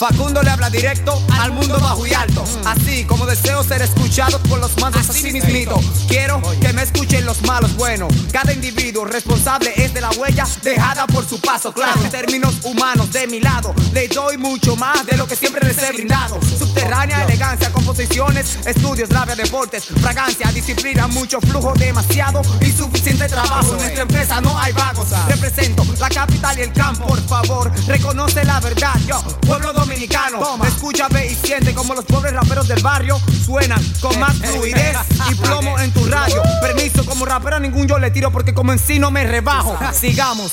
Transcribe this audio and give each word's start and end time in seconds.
Facundo 0.00 0.42
le 0.42 0.48
habla 0.48 0.70
directo 0.70 1.22
al 1.38 1.52
mundo 1.52 1.78
bajo 1.78 2.06
y 2.06 2.14
alto. 2.14 2.42
Así 2.64 3.04
como 3.04 3.26
deseo 3.26 3.62
ser 3.62 3.82
escuchado 3.82 4.38
por 4.44 4.58
los 4.58 4.74
mansos 4.80 5.10
así 5.10 5.30
mismito. 5.30 5.78
Quiero 6.08 6.40
que 6.58 6.72
me 6.72 6.84
escuchen 6.84 7.26
los 7.26 7.42
malos. 7.42 7.76
Bueno, 7.76 8.08
cada 8.32 8.50
individuo 8.50 9.04
responsable 9.04 9.74
es 9.76 9.92
de 9.92 10.00
la 10.00 10.08
huella 10.12 10.46
dejada 10.62 11.06
por 11.06 11.28
su 11.28 11.38
paso. 11.38 11.74
Claro, 11.74 12.02
en 12.02 12.10
términos 12.10 12.54
humanos, 12.64 13.12
de 13.12 13.26
mi 13.26 13.40
lado, 13.40 13.74
le 13.92 14.08
doy 14.08 14.38
mucho 14.38 14.74
más 14.74 15.04
de 15.04 15.18
lo 15.18 15.26
que 15.26 15.36
siempre 15.36 15.68
les 15.68 15.76
he 15.82 15.92
brindado. 15.92 16.40
Subterránea 16.40 17.24
elegancia, 17.24 17.70
composiciones, 17.70 18.56
estudios, 18.64 19.10
labia, 19.10 19.36
deportes, 19.36 19.84
fragancia, 19.84 20.50
disciplina, 20.50 21.08
mucho 21.08 21.42
flujo, 21.42 21.74
demasiado 21.74 22.40
y 22.62 22.72
suficiente 22.72 23.28
trabajo. 23.28 23.72
En 23.72 23.80
nuestra 23.80 24.02
empresa 24.02 24.40
no 24.40 24.58
hay 24.58 24.72
vagos. 24.72 25.08
Represento 25.28 25.84
la 25.98 26.08
capital 26.08 26.58
y 26.58 26.62
el 26.62 26.72
campo, 26.72 27.06
por 27.06 27.20
favor, 27.28 27.70
reconoce 27.86 28.42
la 28.46 28.60
verdad. 28.60 28.94
Yo, 29.06 29.22
pueblo 29.46 29.74
dominicano 30.00 30.38
Toma. 30.38 30.66
Escúchame 30.66 31.26
y 31.26 31.34
siente 31.34 31.74
como 31.74 31.94
los 31.94 32.04
pobres 32.04 32.32
raperos 32.32 32.66
del 32.68 32.82
barrio 32.82 33.20
suenan 33.44 33.82
con 34.00 34.18
más 34.18 34.36
fluidez 34.36 34.96
y 35.30 35.34
plomo 35.34 35.78
en 35.78 35.92
tu 35.92 36.06
radio. 36.06 36.42
Permiso, 36.62 37.04
como 37.04 37.26
rapero 37.26 37.56
a 37.56 37.60
ningún 37.60 37.86
yo 37.86 37.98
le 37.98 38.10
tiro 38.10 38.30
porque 38.30 38.54
como 38.54 38.72
en 38.72 38.78
sí 38.78 38.98
no 38.98 39.10
me 39.10 39.24
rebajo. 39.24 39.78
Sigamos. 39.92 40.52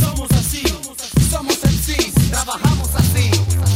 Somos 0.00 0.30
así, 0.32 0.62
somos 1.30 1.58
MCs, 1.62 2.30
trabajamos 2.30 2.88
así. 2.96 3.30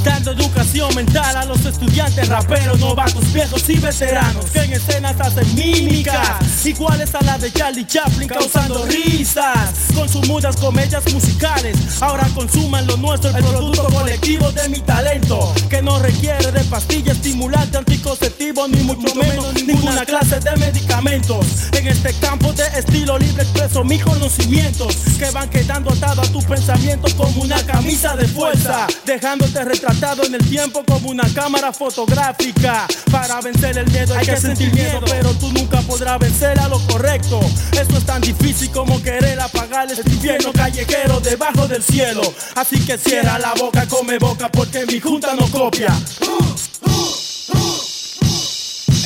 Dando 0.04 0.32
educación 0.32 0.94
mental 0.94 1.36
a 1.36 1.44
los 1.44 1.64
estudiantes, 1.86 2.28
raperos, 2.28 2.80
novatos, 2.80 3.32
viejos 3.32 3.68
y 3.68 3.78
veteranos 3.78 4.46
que 4.46 4.60
en 4.60 4.72
escenas 4.72 5.20
hacen 5.20 5.54
mímicas 5.54 6.66
iguales 6.66 7.14
a 7.14 7.22
la 7.22 7.38
de 7.38 7.52
Charlie 7.52 7.86
Chaplin, 7.86 8.28
causando 8.28 8.84
risas 8.86 9.70
con 9.94 10.08
sus 10.08 10.26
mudas 10.26 10.56
comedias 10.56 11.04
musicales. 11.12 11.76
Ahora 12.02 12.28
consuman 12.34 12.86
lo 12.86 12.96
nuestro, 12.96 13.30
el 13.30 13.44
producto 13.44 13.84
colectivo 13.84 14.50
de 14.52 14.68
mi 14.68 14.80
talento, 14.80 15.54
que 15.70 15.80
no 15.80 15.98
requiere 15.98 16.50
de 16.50 16.64
pastillas, 16.64 17.16
estimulante, 17.16 17.78
anticonceptivo, 17.78 18.66
ni 18.68 18.82
mucho 18.82 19.14
menos 19.14 19.54
ninguna 19.54 20.04
clase 20.04 20.40
de 20.40 20.56
medicamentos. 20.56 21.46
En 21.72 21.86
este 21.86 22.12
campo 22.14 22.52
de 22.52 22.64
estilo 22.76 23.18
libre 23.18 23.44
expreso 23.44 23.84
mis 23.84 24.02
conocimientos 24.02 24.96
que 25.18 25.30
van 25.30 25.48
quedando 25.48 25.92
atados 25.92 26.28
a 26.28 26.32
tus 26.32 26.44
pensamientos 26.44 27.14
como 27.14 27.42
una 27.42 27.62
camisa 27.64 28.16
de 28.16 28.26
fuerza, 28.26 28.86
dejándote 29.04 29.64
retratado 29.64 30.24
en 30.24 30.34
el 30.34 30.48
tiempo 30.48 30.82
como 30.84 31.10
una 31.10 31.24
cámara 31.34 31.72
fotográfica. 31.76 32.86
Para 33.10 33.40
vencer 33.40 33.78
el 33.78 33.90
miedo 33.90 34.14
hay 34.14 34.26
que 34.26 34.36
sentir 34.36 34.72
miedo, 34.72 35.00
pero 35.06 35.32
tú 35.34 35.52
nunca 35.52 35.80
podrás 35.82 36.18
vencer 36.18 36.58
a 36.58 36.68
lo 36.68 36.78
correcto. 36.86 37.40
Esto 37.72 37.98
es 37.98 38.06
tan 38.06 38.20
difícil 38.20 38.70
como 38.70 39.00
querer 39.02 39.38
apagar 39.40 39.90
este 39.90 40.10
infierno 40.10 40.52
callejero 40.52 41.20
debajo 41.20 41.68
del 41.68 41.82
cielo. 41.82 42.22
Así 42.54 42.84
que 42.84 42.98
cierra 42.98 43.38
la 43.38 43.54
boca, 43.54 43.86
come 43.86 44.18
boca, 44.18 44.50
porque 44.50 44.86
mi 44.86 45.00
junta 45.00 45.34
no 45.34 45.48
copia. 45.50 45.94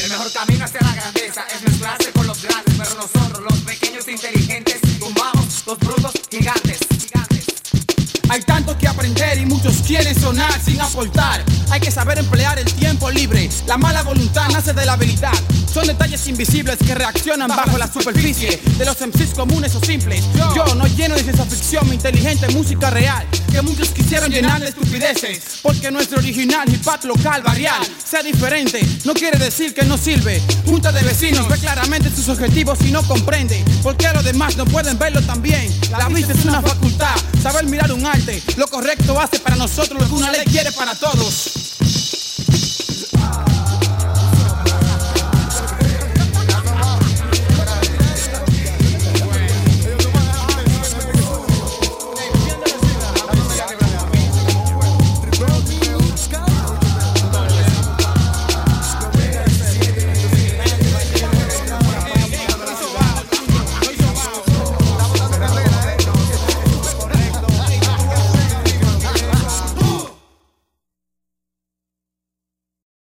El 0.02 0.08
mejor 0.08 0.32
camino 0.32 0.64
hacia 0.64 0.80
la 0.80 0.94
grandeza 0.94 1.44
es 1.54 1.62
mezclarse 1.62 2.10
con 2.12 2.26
que 8.76 8.88
aprender 8.88 9.38
y 9.38 9.46
muchos 9.46 9.76
quieren 9.86 10.18
sonar 10.18 10.60
sin 10.60 10.80
aportar. 10.80 11.44
Hay 11.70 11.80
que 11.80 11.90
saber 11.90 12.18
emplear 12.18 12.58
el 12.58 12.72
tiempo 12.72 13.10
libre. 13.10 13.48
La 13.66 13.76
mala 13.76 14.02
voluntad 14.02 14.48
nace 14.50 14.72
de 14.72 14.84
la 14.84 14.94
habilidad. 14.94 15.32
Son 15.72 15.86
detalles 15.86 16.26
invisibles 16.26 16.78
que 16.78 16.94
reaccionan 16.94 17.48
bajo 17.48 17.78
la 17.78 17.90
superficie 17.90 18.60
de 18.78 18.84
los 18.84 19.00
MCs 19.00 19.34
comunes 19.34 19.74
o 19.74 19.80
simples. 19.80 20.24
Inteligente 22.00 22.48
música 22.48 22.88
real. 22.88 23.26
Que 23.52 23.60
muchos 23.60 23.90
quisieron 23.90 24.30
llenar 24.30 24.58
de 24.60 24.68
estupideces. 24.68 25.60
Porque 25.60 25.90
nuestro 25.90 26.18
original 26.18 26.66
hip 26.72 26.86
hop 26.86 27.04
local, 27.04 27.42
barrial, 27.42 27.82
sea 28.02 28.22
diferente, 28.22 28.80
no 29.04 29.12
quiere 29.12 29.38
decir 29.38 29.74
que 29.74 29.84
no 29.84 29.98
sirve. 29.98 30.40
Junta 30.64 30.92
de 30.92 31.02
vecinos 31.02 31.46
ve 31.46 31.58
claramente 31.58 32.08
sus 32.08 32.28
objetivos 32.30 32.78
y 32.86 32.90
no 32.90 33.02
comprende. 33.02 33.62
Porque 33.82 34.08
los 34.14 34.24
demás 34.24 34.56
no 34.56 34.64
pueden 34.64 34.98
verlo 34.98 35.20
también. 35.20 35.70
La 35.90 36.08
vista 36.08 36.32
es 36.32 36.44
una 36.46 36.62
facultad. 36.62 37.14
Saber 37.42 37.66
mirar 37.66 37.92
un 37.92 38.06
arte, 38.06 38.42
lo 38.56 38.66
correcto 38.66 39.20
hace 39.20 39.38
para 39.38 39.56
nosotros 39.56 40.00
lo 40.00 40.08
que 40.08 40.14
una 40.14 40.30
ley 40.30 40.44
quiere 40.46 40.72
para 40.72 40.94
todos. 40.94 41.59